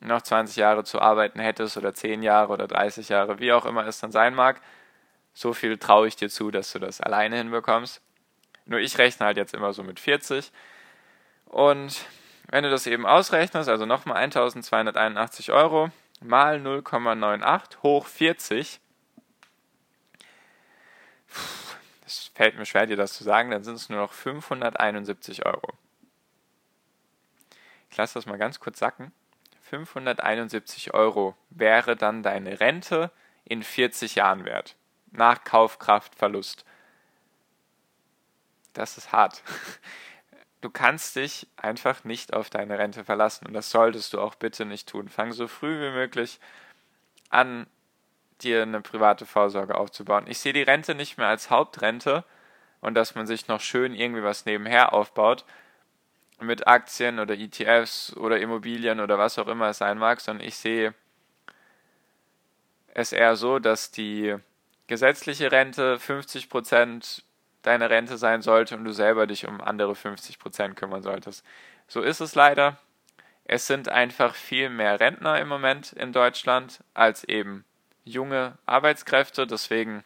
noch 0.00 0.22
20 0.22 0.56
Jahre 0.56 0.84
zu 0.84 1.00
arbeiten 1.00 1.38
hättest 1.38 1.76
oder 1.76 1.94
10 1.94 2.22
Jahre 2.22 2.52
oder 2.52 2.66
30 2.66 3.08
Jahre, 3.08 3.38
wie 3.38 3.52
auch 3.52 3.66
immer 3.66 3.86
es 3.86 4.00
dann 4.00 4.12
sein 4.12 4.34
mag. 4.34 4.60
So 5.32 5.52
viel 5.52 5.78
traue 5.78 6.08
ich 6.08 6.16
dir 6.16 6.28
zu, 6.28 6.50
dass 6.50 6.72
du 6.72 6.78
das 6.78 7.00
alleine 7.00 7.36
hinbekommst. 7.36 8.02
Nur 8.66 8.80
ich 8.80 8.98
rechne 8.98 9.26
halt 9.26 9.36
jetzt 9.36 9.54
immer 9.54 9.72
so 9.72 9.82
mit 9.82 9.98
40. 10.00 10.52
Und 11.46 12.04
wenn 12.48 12.64
du 12.64 12.70
das 12.70 12.86
eben 12.86 13.06
ausrechnest, 13.06 13.68
also 13.68 13.86
nochmal 13.86 14.18
1281 14.18 15.52
Euro 15.52 15.90
mal 16.20 16.58
0,98 16.58 17.82
hoch 17.82 18.06
40, 18.06 18.80
es 22.06 22.30
fällt 22.34 22.56
mir 22.56 22.66
schwer, 22.66 22.86
dir 22.86 22.96
das 22.96 23.14
zu 23.14 23.24
sagen, 23.24 23.50
dann 23.50 23.64
sind 23.64 23.74
es 23.74 23.88
nur 23.88 24.00
noch 24.00 24.12
571 24.12 25.44
Euro. 25.44 25.72
Ich 27.90 27.96
lasse 27.96 28.14
das 28.14 28.26
mal 28.26 28.38
ganz 28.38 28.60
kurz 28.60 28.78
sacken. 28.78 29.12
571 29.62 30.94
Euro 30.94 31.34
wäre 31.50 31.96
dann 31.96 32.22
deine 32.22 32.60
Rente 32.60 33.10
in 33.44 33.62
40 33.62 34.16
Jahren 34.16 34.44
wert. 34.44 34.76
Nach 35.10 35.42
Kaufkraftverlust. 35.42 36.64
Das 38.76 38.98
ist 38.98 39.12
hart. 39.12 39.42
Du 40.60 40.70
kannst 40.70 41.16
dich 41.16 41.46
einfach 41.56 42.04
nicht 42.04 42.34
auf 42.34 42.50
deine 42.50 42.78
Rente 42.78 43.04
verlassen 43.04 43.46
und 43.46 43.54
das 43.54 43.70
solltest 43.70 44.12
du 44.12 44.20
auch 44.20 44.34
bitte 44.34 44.64
nicht 44.64 44.88
tun. 44.88 45.08
Fang 45.08 45.32
so 45.32 45.48
früh 45.48 45.80
wie 45.80 45.94
möglich 45.94 46.40
an, 47.30 47.66
dir 48.42 48.62
eine 48.62 48.80
private 48.80 49.26
Vorsorge 49.26 49.76
aufzubauen. 49.76 50.26
Ich 50.26 50.38
sehe 50.38 50.52
die 50.52 50.62
Rente 50.62 50.94
nicht 50.94 51.18
mehr 51.18 51.28
als 51.28 51.50
Hauptrente 51.50 52.24
und 52.80 52.94
dass 52.94 53.14
man 53.14 53.26
sich 53.26 53.48
noch 53.48 53.60
schön 53.60 53.94
irgendwie 53.94 54.22
was 54.22 54.44
nebenher 54.44 54.92
aufbaut, 54.92 55.44
mit 56.40 56.66
Aktien 56.66 57.18
oder 57.18 57.34
ETFs 57.34 58.14
oder 58.16 58.38
Immobilien 58.38 59.00
oder 59.00 59.18
was 59.18 59.38
auch 59.38 59.48
immer 59.48 59.70
es 59.70 59.78
sein 59.78 59.98
mag, 59.98 60.20
sondern 60.20 60.46
ich 60.46 60.56
sehe 60.56 60.94
es 62.92 63.12
eher 63.12 63.36
so, 63.36 63.58
dass 63.58 63.90
die 63.90 64.36
gesetzliche 64.86 65.50
Rente 65.50 65.98
50 65.98 66.48
deiner 67.66 67.90
Rente 67.90 68.16
sein 68.16 68.42
sollte 68.42 68.76
und 68.76 68.84
du 68.84 68.92
selber 68.92 69.26
dich 69.26 69.46
um 69.46 69.60
andere 69.60 69.92
50% 69.92 70.74
kümmern 70.74 71.02
solltest. 71.02 71.44
So 71.88 72.00
ist 72.00 72.20
es 72.20 72.34
leider. 72.34 72.78
Es 73.44 73.66
sind 73.66 73.88
einfach 73.88 74.34
viel 74.34 74.68
mehr 74.68 74.98
Rentner 74.98 75.40
im 75.40 75.48
Moment 75.48 75.92
in 75.92 76.12
Deutschland 76.12 76.80
als 76.94 77.24
eben 77.24 77.64
junge 78.04 78.56
Arbeitskräfte. 78.66 79.46
Deswegen 79.46 80.04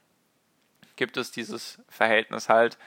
gibt 0.97 1.17
es 1.17 1.33
dieses 1.33 1.79
Verhältnis 1.89 2.49
halt 2.49 2.79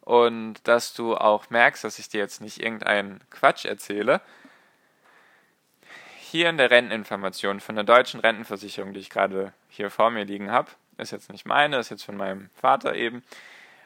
und 0.00 0.66
dass 0.66 0.94
du 0.94 1.16
auch 1.16 1.50
merkst, 1.50 1.84
dass 1.84 1.98
ich 1.98 2.08
dir 2.08 2.18
jetzt 2.18 2.40
nicht 2.40 2.60
irgendeinen 2.60 3.20
Quatsch 3.30 3.64
erzähle. 3.64 4.20
Hier 6.18 6.48
in 6.48 6.56
der 6.56 6.70
Renteninformation 6.70 7.60
von 7.60 7.74
der 7.76 7.84
deutschen 7.84 8.20
Rentenversicherung, 8.20 8.92
die 8.92 9.00
ich 9.00 9.10
gerade 9.10 9.52
hier 9.68 9.90
vor 9.90 10.10
mir 10.10 10.24
liegen 10.24 10.50
habe, 10.50 10.70
ist 10.98 11.12
jetzt 11.12 11.30
nicht 11.30 11.46
meine, 11.46 11.78
ist 11.78 11.90
jetzt 11.90 12.04
von 12.04 12.16
meinem 12.16 12.50
Vater 12.60 12.94
eben. 12.94 13.22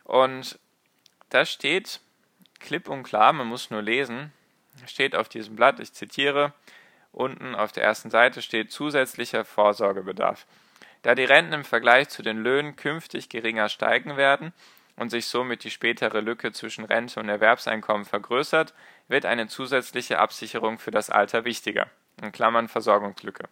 Und 0.06 0.58
da 1.30 1.44
steht 1.44 2.00
klipp 2.60 2.88
und 2.88 3.02
klar, 3.02 3.32
man 3.32 3.48
muss 3.48 3.70
nur 3.70 3.82
lesen, 3.82 4.32
steht 4.86 5.16
auf 5.16 5.28
diesem 5.28 5.56
Blatt, 5.56 5.80
ich 5.80 5.92
zitiere, 5.92 6.52
unten 7.10 7.56
auf 7.56 7.72
der 7.72 7.82
ersten 7.82 8.10
Seite 8.10 8.40
steht 8.40 8.70
zusätzlicher 8.70 9.44
Vorsorgebedarf. 9.44 10.46
Da 11.02 11.16
die 11.16 11.25
Renten 11.25 11.52
im 11.52 11.64
Vergleich 11.64 12.08
zu 12.08 12.22
den 12.22 12.38
Löhnen 12.38 12.76
künftig 12.76 13.28
geringer 13.28 13.68
steigen 13.68 14.16
werden, 14.16 14.52
und 14.96 15.10
sich 15.10 15.26
somit 15.26 15.64
die 15.64 15.70
spätere 15.70 16.20
Lücke 16.20 16.52
zwischen 16.52 16.84
Rente 16.84 17.20
und 17.20 17.28
Erwerbseinkommen 17.28 18.06
vergrößert, 18.06 18.72
wird 19.08 19.26
eine 19.26 19.46
zusätzliche 19.46 20.18
Absicherung 20.18 20.78
für 20.78 20.90
das 20.90 21.10
Alter 21.10 21.44
wichtiger. 21.44 21.90
In 22.22 22.32
Klammern 22.32 22.68
Versorgungslücke. 22.68 23.44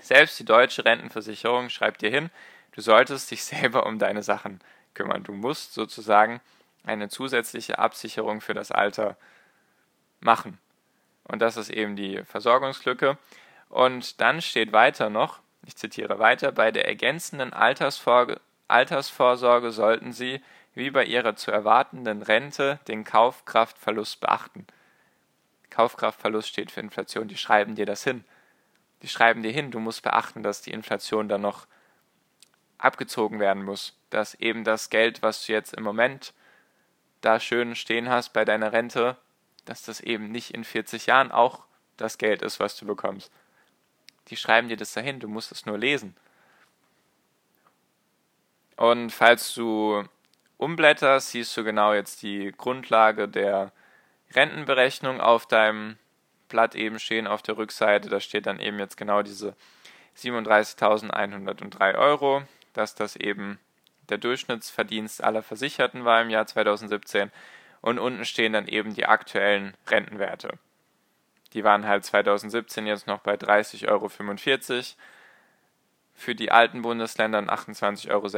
Selbst 0.00 0.38
die 0.38 0.44
deutsche 0.44 0.84
Rentenversicherung 0.84 1.68
schreibt 1.68 2.02
dir 2.02 2.10
hin, 2.10 2.30
du 2.72 2.80
solltest 2.80 3.30
dich 3.30 3.42
selber 3.44 3.86
um 3.86 3.98
deine 3.98 4.22
Sachen 4.22 4.60
kümmern. 4.96 5.22
Du 5.22 5.32
musst 5.32 5.74
sozusagen 5.74 6.40
eine 6.84 7.08
zusätzliche 7.08 7.78
Absicherung 7.78 8.40
für 8.40 8.54
das 8.54 8.72
Alter 8.72 9.16
machen. 10.20 10.58
Und 11.24 11.40
das 11.40 11.56
ist 11.56 11.70
eben 11.70 11.94
die 11.94 12.24
Versorgungslücke. 12.24 13.18
Und 13.68 14.20
dann 14.20 14.42
steht 14.42 14.72
weiter 14.72 15.10
noch, 15.10 15.40
ich 15.64 15.76
zitiere 15.76 16.18
weiter, 16.18 16.50
bei 16.52 16.70
der 16.70 16.86
ergänzenden 16.86 17.52
Altersvorsorge 17.52 18.40
Altersvorsorge 18.68 19.70
sollten 19.70 20.12
Sie, 20.12 20.40
wie 20.74 20.90
bei 20.90 21.04
Ihrer 21.04 21.36
zu 21.36 21.50
erwartenden 21.50 22.22
Rente, 22.22 22.80
den 22.88 23.04
Kaufkraftverlust 23.04 24.20
beachten. 24.20 24.66
Kaufkraftverlust 25.70 26.48
steht 26.48 26.70
für 26.70 26.80
Inflation, 26.80 27.28
die 27.28 27.36
schreiben 27.36 27.76
dir 27.76 27.86
das 27.86 28.02
hin. 28.02 28.24
Die 29.02 29.08
schreiben 29.08 29.42
dir 29.42 29.52
hin, 29.52 29.70
du 29.70 29.78
musst 29.78 30.02
beachten, 30.02 30.42
dass 30.42 30.62
die 30.62 30.72
Inflation 30.72 31.28
dann 31.28 31.42
noch 31.42 31.66
abgezogen 32.78 33.40
werden 33.40 33.64
muss, 33.64 33.96
dass 34.10 34.34
eben 34.34 34.64
das 34.64 34.90
Geld, 34.90 35.22
was 35.22 35.44
du 35.46 35.52
jetzt 35.52 35.74
im 35.74 35.84
Moment 35.84 36.34
da 37.20 37.40
schön 37.40 37.74
stehen 37.74 38.08
hast 38.08 38.32
bei 38.32 38.44
deiner 38.44 38.72
Rente, 38.72 39.16
dass 39.64 39.82
das 39.82 40.00
eben 40.00 40.30
nicht 40.30 40.52
in 40.52 40.64
40 40.64 41.06
Jahren 41.06 41.32
auch 41.32 41.64
das 41.96 42.18
Geld 42.18 42.42
ist, 42.42 42.60
was 42.60 42.76
du 42.76 42.86
bekommst. 42.86 43.32
Die 44.28 44.36
schreiben 44.36 44.68
dir 44.68 44.76
das 44.76 44.92
dahin, 44.92 45.20
du 45.20 45.28
musst 45.28 45.52
es 45.52 45.66
nur 45.66 45.78
lesen. 45.78 46.14
Und 48.76 49.10
falls 49.10 49.54
du 49.54 50.04
umblätterst, 50.58 51.30
siehst 51.30 51.56
du 51.56 51.64
genau 51.64 51.94
jetzt 51.94 52.22
die 52.22 52.52
Grundlage 52.56 53.28
der 53.28 53.72
Rentenberechnung 54.34 55.20
auf 55.20 55.46
deinem 55.46 55.98
Blatt 56.48 56.74
eben 56.74 56.98
stehen 56.98 57.26
auf 57.26 57.42
der 57.42 57.56
Rückseite. 57.56 58.08
Da 58.08 58.20
steht 58.20 58.46
dann 58.46 58.60
eben 58.60 58.78
jetzt 58.78 58.96
genau 58.96 59.22
diese 59.22 59.56
37.103 60.16 61.94
Euro, 61.96 62.42
dass 62.76 62.94
das 62.94 63.16
eben 63.16 63.58
der 64.08 64.18
Durchschnittsverdienst 64.18 65.22
aller 65.22 65.42
Versicherten 65.42 66.04
war 66.04 66.22
im 66.22 66.30
Jahr 66.30 66.46
2017. 66.46 67.30
Und 67.80 67.98
unten 67.98 68.24
stehen 68.24 68.52
dann 68.52 68.68
eben 68.68 68.94
die 68.94 69.06
aktuellen 69.06 69.74
Rentenwerte. 69.88 70.58
Die 71.52 71.64
waren 71.64 71.86
halt 71.86 72.04
2017 72.04 72.86
jetzt 72.86 73.06
noch 73.06 73.20
bei 73.20 73.34
30,45 73.34 73.88
Euro 73.88 74.08
für 76.14 76.34
die 76.34 76.50
alten 76.50 76.82
Bundesländer 76.82 77.38
und 77.38 77.50
28,66 77.50 78.10
Euro 78.10 78.28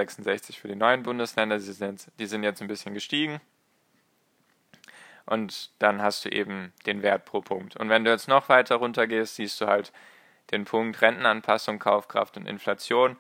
für 0.61 0.69
die 0.69 0.75
neuen 0.75 1.03
Bundesländer. 1.03 1.59
Die 1.59 1.65
sind, 1.65 2.09
die 2.19 2.27
sind 2.27 2.43
jetzt 2.43 2.61
ein 2.61 2.69
bisschen 2.69 2.95
gestiegen. 2.95 3.41
Und 5.27 5.71
dann 5.79 6.03
hast 6.03 6.25
du 6.25 6.31
eben 6.31 6.73
den 6.87 7.03
Wert 7.03 7.25
pro 7.25 7.41
Punkt. 7.41 7.77
Und 7.77 7.89
wenn 7.91 8.05
du 8.05 8.11
jetzt 8.11 8.29
noch 8.29 8.49
weiter 8.49 8.77
runter 8.77 9.07
gehst, 9.07 9.37
siehst 9.37 9.61
du 9.61 9.67
halt 9.67 9.93
den 10.51 10.65
Punkt 10.65 11.03
Rentenanpassung, 11.03 11.79
Kaufkraft 11.79 12.37
und 12.37 12.47
Inflation. 12.47 13.17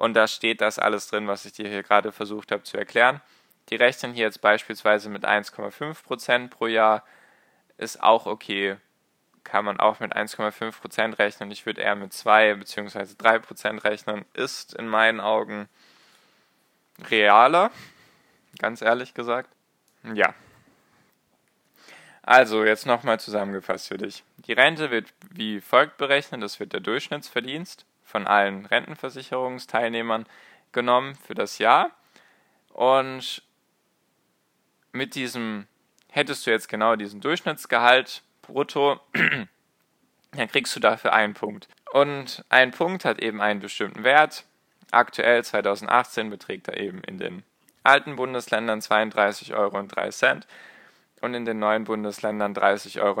Und 0.00 0.14
da 0.14 0.26
steht 0.26 0.62
das 0.62 0.78
alles 0.78 1.08
drin, 1.08 1.28
was 1.28 1.44
ich 1.44 1.52
dir 1.52 1.68
hier 1.68 1.82
gerade 1.82 2.10
versucht 2.10 2.52
habe 2.52 2.62
zu 2.62 2.78
erklären. 2.78 3.20
die 3.68 3.76
rechnen 3.76 4.14
hier 4.14 4.24
jetzt 4.24 4.40
beispielsweise 4.40 5.10
mit 5.10 5.26
1,5% 5.26 6.48
pro 6.48 6.66
Jahr, 6.66 7.04
ist 7.76 8.02
auch 8.02 8.24
okay. 8.24 8.78
Kann 9.44 9.66
man 9.66 9.78
auch 9.78 10.00
mit 10.00 10.16
1,5% 10.16 11.18
rechnen. 11.18 11.50
Ich 11.50 11.66
würde 11.66 11.82
eher 11.82 11.96
mit 11.96 12.14
2 12.14 12.54
bzw. 12.54 13.00
3% 13.00 13.84
rechnen. 13.84 14.24
Ist 14.32 14.72
in 14.74 14.88
meinen 14.88 15.20
Augen 15.20 15.68
realer, 17.10 17.70
ganz 18.58 18.80
ehrlich 18.80 19.12
gesagt. 19.12 19.50
Ja. 20.14 20.34
Also, 22.22 22.64
jetzt 22.64 22.86
nochmal 22.86 23.20
zusammengefasst 23.20 23.88
für 23.88 23.98
dich. 23.98 24.24
Die 24.38 24.54
Rente 24.54 24.90
wird 24.90 25.12
wie 25.30 25.60
folgt 25.60 25.98
berechnet. 25.98 26.42
Das 26.42 26.58
wird 26.58 26.72
der 26.72 26.80
Durchschnittsverdienst 26.80 27.84
von 28.10 28.26
allen 28.26 28.66
Rentenversicherungsteilnehmern 28.66 30.26
genommen 30.72 31.14
für 31.14 31.34
das 31.34 31.58
Jahr. 31.58 31.90
Und 32.72 33.42
mit 34.92 35.14
diesem, 35.14 35.66
hättest 36.08 36.46
du 36.46 36.50
jetzt 36.50 36.68
genau 36.68 36.96
diesen 36.96 37.20
Durchschnittsgehalt 37.20 38.22
brutto, 38.42 39.00
dann 40.32 40.48
kriegst 40.48 40.74
du 40.76 40.80
dafür 40.80 41.12
einen 41.12 41.34
Punkt. 41.34 41.68
Und 41.92 42.44
ein 42.48 42.70
Punkt 42.70 43.04
hat 43.04 43.20
eben 43.20 43.40
einen 43.40 43.60
bestimmten 43.60 44.04
Wert. 44.04 44.44
Aktuell 44.90 45.44
2018 45.44 46.30
beträgt 46.30 46.68
er 46.68 46.78
eben 46.78 47.02
in 47.02 47.18
den 47.18 47.44
alten 47.82 48.16
Bundesländern 48.16 48.80
32,03 48.80 49.54
Euro 49.54 50.40
und 51.20 51.34
in 51.34 51.44
den 51.44 51.58
neuen 51.58 51.84
Bundesländern 51.84 52.54
30,69 52.54 53.00
Euro. 53.02 53.20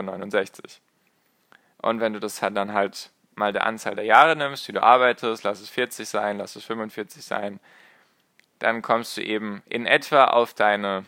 Und 1.82 2.00
wenn 2.00 2.12
du 2.12 2.20
das 2.20 2.40
dann 2.40 2.72
halt 2.72 3.10
mal 3.40 3.52
der 3.52 3.66
Anzahl 3.66 3.96
der 3.96 4.04
Jahre 4.04 4.36
nimmst, 4.36 4.68
die 4.68 4.72
du 4.72 4.82
arbeitest, 4.82 5.42
lass 5.42 5.60
es 5.60 5.68
40 5.68 6.08
sein, 6.08 6.38
lass 6.38 6.54
es 6.54 6.64
45 6.64 7.24
sein, 7.24 7.58
dann 8.60 8.82
kommst 8.82 9.16
du 9.16 9.22
eben 9.22 9.62
in 9.68 9.86
etwa 9.86 10.26
auf 10.26 10.54
deine 10.54 11.04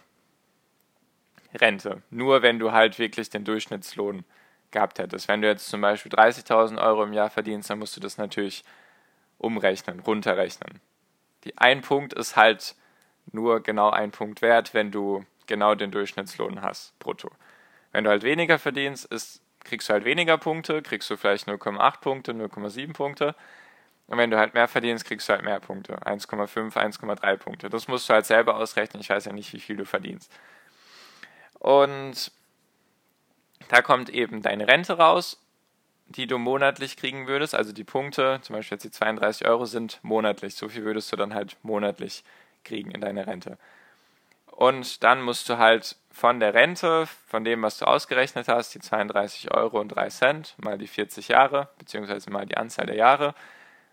Rente. 1.54 2.02
Nur 2.10 2.42
wenn 2.42 2.58
du 2.58 2.72
halt 2.72 2.98
wirklich 2.98 3.30
den 3.30 3.44
Durchschnittslohn 3.44 4.24
gehabt 4.70 4.98
hättest. 4.98 5.28
Wenn 5.28 5.42
du 5.42 5.48
jetzt 5.48 5.68
zum 5.68 5.80
Beispiel 5.82 6.10
30.000 6.10 6.82
Euro 6.82 7.04
im 7.04 7.12
Jahr 7.12 7.30
verdienst, 7.30 7.70
dann 7.70 7.78
musst 7.78 7.94
du 7.96 8.00
das 8.00 8.16
natürlich 8.16 8.64
umrechnen, 9.38 10.00
runterrechnen. 10.00 10.80
Die 11.44 11.56
ein 11.58 11.82
Punkt 11.82 12.14
ist 12.14 12.36
halt 12.36 12.74
nur 13.30 13.62
genau 13.62 13.90
ein 13.90 14.10
Punkt 14.10 14.42
wert, 14.42 14.74
wenn 14.74 14.90
du 14.90 15.24
genau 15.46 15.74
den 15.74 15.90
Durchschnittslohn 15.90 16.62
hast, 16.62 16.98
brutto. 16.98 17.30
Wenn 17.92 18.04
du 18.04 18.10
halt 18.10 18.22
weniger 18.22 18.58
verdienst, 18.58 19.04
ist, 19.04 19.42
kriegst 19.64 19.88
du 19.88 19.92
halt 19.92 20.04
weniger 20.04 20.38
Punkte, 20.38 20.82
kriegst 20.82 21.10
du 21.10 21.16
vielleicht 21.16 21.48
0,8 21.48 22.00
Punkte, 22.00 22.32
0,7 22.32 22.92
Punkte. 22.92 23.34
Und 24.06 24.18
wenn 24.18 24.30
du 24.30 24.38
halt 24.38 24.54
mehr 24.54 24.68
verdienst, 24.68 25.04
kriegst 25.04 25.28
du 25.28 25.32
halt 25.32 25.44
mehr 25.44 25.60
Punkte. 25.60 25.94
1,5, 26.04 26.76
1,3 26.76 27.36
Punkte. 27.36 27.70
Das 27.70 27.88
musst 27.88 28.08
du 28.08 28.14
halt 28.14 28.26
selber 28.26 28.56
ausrechnen. 28.56 29.00
Ich 29.00 29.10
weiß 29.10 29.24
ja 29.24 29.32
nicht, 29.32 29.52
wie 29.52 29.60
viel 29.60 29.76
du 29.76 29.84
verdienst. 29.84 30.30
Und 31.58 32.32
da 33.68 33.80
kommt 33.80 34.10
eben 34.10 34.42
deine 34.42 34.68
Rente 34.68 34.98
raus, 34.98 35.40
die 36.06 36.26
du 36.26 36.36
monatlich 36.38 36.96
kriegen 36.96 37.26
würdest. 37.26 37.54
Also 37.54 37.72
die 37.72 37.84
Punkte, 37.84 38.40
zum 38.42 38.56
Beispiel 38.56 38.76
jetzt 38.76 38.84
die 38.84 38.90
32 38.90 39.46
Euro, 39.46 39.64
sind 39.64 39.98
monatlich. 40.02 40.56
So 40.56 40.68
viel 40.68 40.84
würdest 40.84 41.10
du 41.12 41.16
dann 41.16 41.34
halt 41.34 41.56
monatlich 41.62 42.24
kriegen 42.64 42.90
in 42.90 43.00
deine 43.00 43.26
Rente. 43.26 43.56
Und 44.46 45.02
dann 45.02 45.22
musst 45.22 45.48
du 45.48 45.58
halt 45.58 45.96
von 46.12 46.40
der 46.40 46.54
Rente, 46.54 47.06
von 47.26 47.44
dem, 47.44 47.62
was 47.62 47.78
du 47.78 47.86
ausgerechnet 47.86 48.48
hast, 48.48 48.74
die 48.74 48.80
32 48.80 49.52
Euro 49.52 49.80
und 49.80 49.88
3 49.88 50.08
Cent 50.08 50.54
mal 50.58 50.78
die 50.78 50.86
40 50.86 51.28
Jahre, 51.28 51.68
beziehungsweise 51.78 52.30
mal 52.30 52.46
die 52.46 52.56
Anzahl 52.56 52.86
der 52.86 52.96
Jahre, 52.96 53.34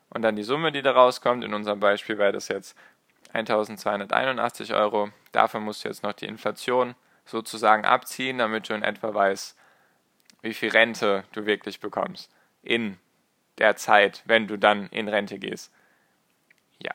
und 0.09 0.21
dann 0.21 0.35
die 0.35 0.43
Summe, 0.43 0.71
die 0.71 0.81
da 0.81 0.91
rauskommt. 0.91 1.43
In 1.43 1.53
unserem 1.53 1.79
Beispiel 1.79 2.17
wäre 2.17 2.31
das 2.31 2.47
jetzt 2.47 2.77
1281 3.33 4.73
Euro. 4.73 5.09
Dafür 5.31 5.59
musst 5.59 5.83
du 5.83 5.87
jetzt 5.87 6.03
noch 6.03 6.13
die 6.13 6.25
Inflation 6.25 6.95
sozusagen 7.25 7.85
abziehen, 7.85 8.39
damit 8.39 8.69
du 8.69 8.73
in 8.73 8.83
etwa 8.83 9.13
weißt, 9.13 9.57
wie 10.41 10.53
viel 10.53 10.69
Rente 10.69 11.23
du 11.31 11.45
wirklich 11.45 11.79
bekommst 11.79 12.31
in 12.63 12.97
der 13.57 13.75
Zeit, 13.75 14.23
wenn 14.25 14.47
du 14.47 14.57
dann 14.57 14.87
in 14.87 15.07
Rente 15.07 15.37
gehst. 15.37 15.71
Ja. 16.79 16.93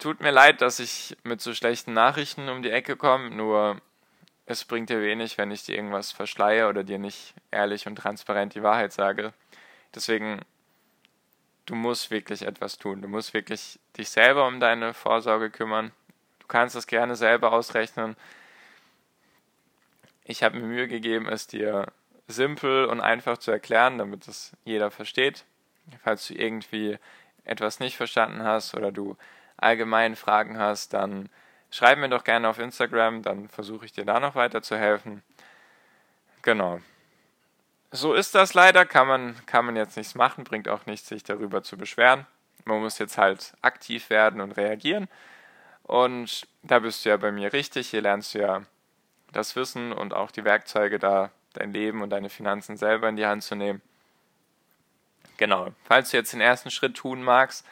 Tut 0.00 0.20
mir 0.20 0.30
leid, 0.30 0.62
dass 0.62 0.80
ich 0.80 1.16
mit 1.24 1.42
so 1.42 1.52
schlechten 1.52 1.92
Nachrichten 1.92 2.48
um 2.48 2.62
die 2.62 2.70
Ecke 2.70 2.96
komme, 2.96 3.30
nur 3.30 3.80
es 4.46 4.64
bringt 4.64 4.88
dir 4.88 5.02
wenig, 5.02 5.36
wenn 5.36 5.50
ich 5.50 5.64
dir 5.64 5.76
irgendwas 5.76 6.10
verschleie 6.10 6.68
oder 6.68 6.84
dir 6.84 6.98
nicht 6.98 7.34
ehrlich 7.50 7.86
und 7.86 7.96
transparent 7.96 8.54
die 8.54 8.62
Wahrheit 8.62 8.92
sage. 8.92 9.34
Deswegen 9.94 10.40
du 11.66 11.74
musst 11.74 12.10
wirklich 12.10 12.42
etwas 12.42 12.78
tun. 12.78 13.02
Du 13.02 13.08
musst 13.08 13.34
wirklich 13.34 13.78
dich 13.96 14.10
selber 14.10 14.46
um 14.46 14.58
deine 14.58 14.94
Vorsorge 14.94 15.50
kümmern. 15.50 15.92
Du 16.38 16.46
kannst 16.46 16.74
es 16.74 16.86
gerne 16.86 17.14
selber 17.14 17.52
ausrechnen. 17.52 18.16
Ich 20.24 20.42
habe 20.42 20.58
mir 20.58 20.66
Mühe 20.66 20.88
gegeben, 20.88 21.28
es 21.28 21.46
dir 21.46 21.86
simpel 22.26 22.86
und 22.86 23.00
einfach 23.00 23.38
zu 23.38 23.50
erklären, 23.50 23.98
damit 23.98 24.26
es 24.28 24.56
jeder 24.64 24.90
versteht. 24.90 25.44
Falls 26.02 26.26
du 26.26 26.34
irgendwie 26.34 26.98
etwas 27.44 27.80
nicht 27.80 27.96
verstanden 27.96 28.42
hast 28.42 28.74
oder 28.74 28.92
du 28.92 29.16
allgemein 29.62 30.16
Fragen 30.16 30.58
hast, 30.58 30.94
dann 30.94 31.28
schreib 31.70 31.98
mir 31.98 32.08
doch 32.08 32.24
gerne 32.24 32.48
auf 32.48 32.58
Instagram, 32.58 33.22
dann 33.22 33.48
versuche 33.48 33.84
ich 33.84 33.92
dir 33.92 34.04
da 34.04 34.20
noch 34.20 34.34
weiter 34.34 34.62
zu 34.62 34.76
helfen. 34.76 35.22
Genau 36.42 36.80
so 37.90 38.14
ist 38.14 38.34
das 38.34 38.54
leider, 38.54 38.86
kann 38.86 39.06
man, 39.08 39.34
kann 39.46 39.66
man 39.66 39.76
jetzt 39.76 39.96
nichts 39.96 40.14
machen, 40.14 40.44
bringt 40.44 40.68
auch 40.68 40.86
nichts, 40.86 41.08
sich 41.08 41.24
darüber 41.24 41.62
zu 41.62 41.76
beschweren. 41.76 42.26
Man 42.64 42.80
muss 42.80 42.98
jetzt 42.98 43.18
halt 43.18 43.54
aktiv 43.62 44.10
werden 44.10 44.40
und 44.40 44.52
reagieren. 44.52 45.08
Und 45.82 46.46
da 46.62 46.78
bist 46.78 47.04
du 47.04 47.08
ja 47.08 47.16
bei 47.16 47.32
mir 47.32 47.52
richtig. 47.52 47.90
Hier 47.90 48.02
lernst 48.02 48.34
du 48.34 48.40
ja 48.40 48.62
das 49.32 49.56
Wissen 49.56 49.92
und 49.92 50.14
auch 50.14 50.30
die 50.30 50.44
Werkzeuge, 50.44 50.98
da 50.98 51.30
dein 51.52 51.72
Leben 51.72 52.02
und 52.02 52.10
deine 52.10 52.30
Finanzen 52.30 52.76
selber 52.76 53.08
in 53.08 53.16
die 53.16 53.26
Hand 53.26 53.42
zu 53.42 53.56
nehmen. 53.56 53.82
Genau. 55.36 55.68
Falls 55.84 56.10
du 56.10 56.16
jetzt 56.16 56.32
den 56.32 56.40
ersten 56.40 56.70
Schritt 56.70 56.96
tun 56.96 57.22
magst, 57.22 57.66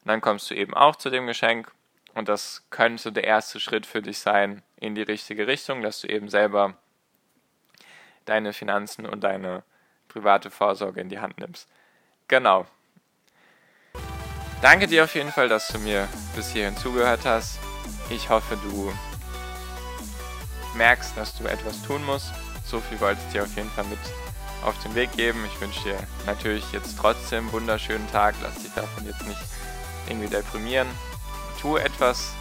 dann 0.10 0.22
kommst 0.22 0.50
du 0.50 0.56
eben 0.56 0.74
auch 0.74 0.96
zu 0.96 1.12
dem 1.12 1.28
Geschenk 1.28 1.72
und 2.16 2.30
das 2.30 2.64
könnte 2.72 3.12
der 3.12 3.26
erste 3.26 3.60
Schritt 3.60 3.86
für 3.86 4.02
dich 4.02 4.18
sein 4.18 4.64
in 4.78 4.96
die 4.96 5.04
richtige 5.04 5.46
Richtung, 5.46 5.84
dass 5.84 6.02
du 6.02 6.08
eben 6.08 6.30
selber 6.30 6.74
deine 8.26 8.54
Finanzen 8.54 9.06
und 9.06 9.24
deine 9.24 9.64
private 10.08 10.50
Vorsorge 10.50 11.00
in 11.00 11.10
die 11.10 11.20
Hand 11.20 11.38
nimmst. 11.38 11.70
Genau. 12.28 12.66
Danke 14.64 14.88
dir 14.88 15.04
auf 15.04 15.14
jeden 15.14 15.32
Fall, 15.32 15.48
dass 15.48 15.68
du 15.68 15.78
mir 15.78 16.08
bis 16.36 16.52
hierhin 16.52 16.76
zugehört 16.76 17.26
hast. 17.26 17.60
Ich 18.10 18.30
hoffe, 18.30 18.58
du 18.64 18.92
merkst, 20.76 21.16
dass 21.18 21.38
du 21.38 21.46
etwas 21.46 21.84
tun 21.84 22.04
musst. 22.06 22.34
So 22.66 22.80
viel 22.80 23.00
wollte 23.00 23.22
ich 23.28 23.34
dir 23.34 23.44
auf 23.44 23.56
jeden 23.56 23.70
Fall 23.70 23.86
mit 23.86 24.00
auf 24.64 24.82
den 24.82 24.96
Weg 24.96 25.12
geben. 25.14 25.46
Ich 25.46 25.62
wünsche 25.62 25.84
dir 25.84 25.98
natürlich 26.26 26.70
jetzt 26.72 26.98
trotzdem 26.98 27.46
einen 27.46 27.54
wunderschönen 27.54 28.10
Tag. 28.12 28.34
Lass 28.42 28.56
dich 28.56 28.74
davon 28.74 29.06
jetzt 29.06 29.26
nicht 29.28 29.40
irgendwie 30.08 30.28
deprimieren. 30.28 30.88
Tu 31.62 31.78
etwas 31.78 32.34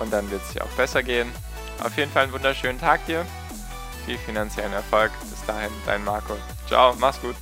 und 0.00 0.12
dann 0.12 0.30
wird 0.30 0.42
es 0.42 0.52
dir 0.52 0.64
auch 0.64 0.76
besser 0.76 1.02
gehen. 1.02 1.32
Auf 1.82 1.96
jeden 1.96 2.10
Fall 2.10 2.24
einen 2.24 2.32
wunderschönen 2.32 2.78
Tag 2.78 3.04
dir 3.06 3.26
viel 4.06 4.16
finanziellen 4.18 4.72
Erfolg. 4.72 5.10
Bis 5.28 5.44
dahin, 5.44 5.72
dein 5.84 6.04
Marco. 6.04 6.36
Ciao, 6.68 6.94
mach's 6.98 7.20
gut. 7.20 7.36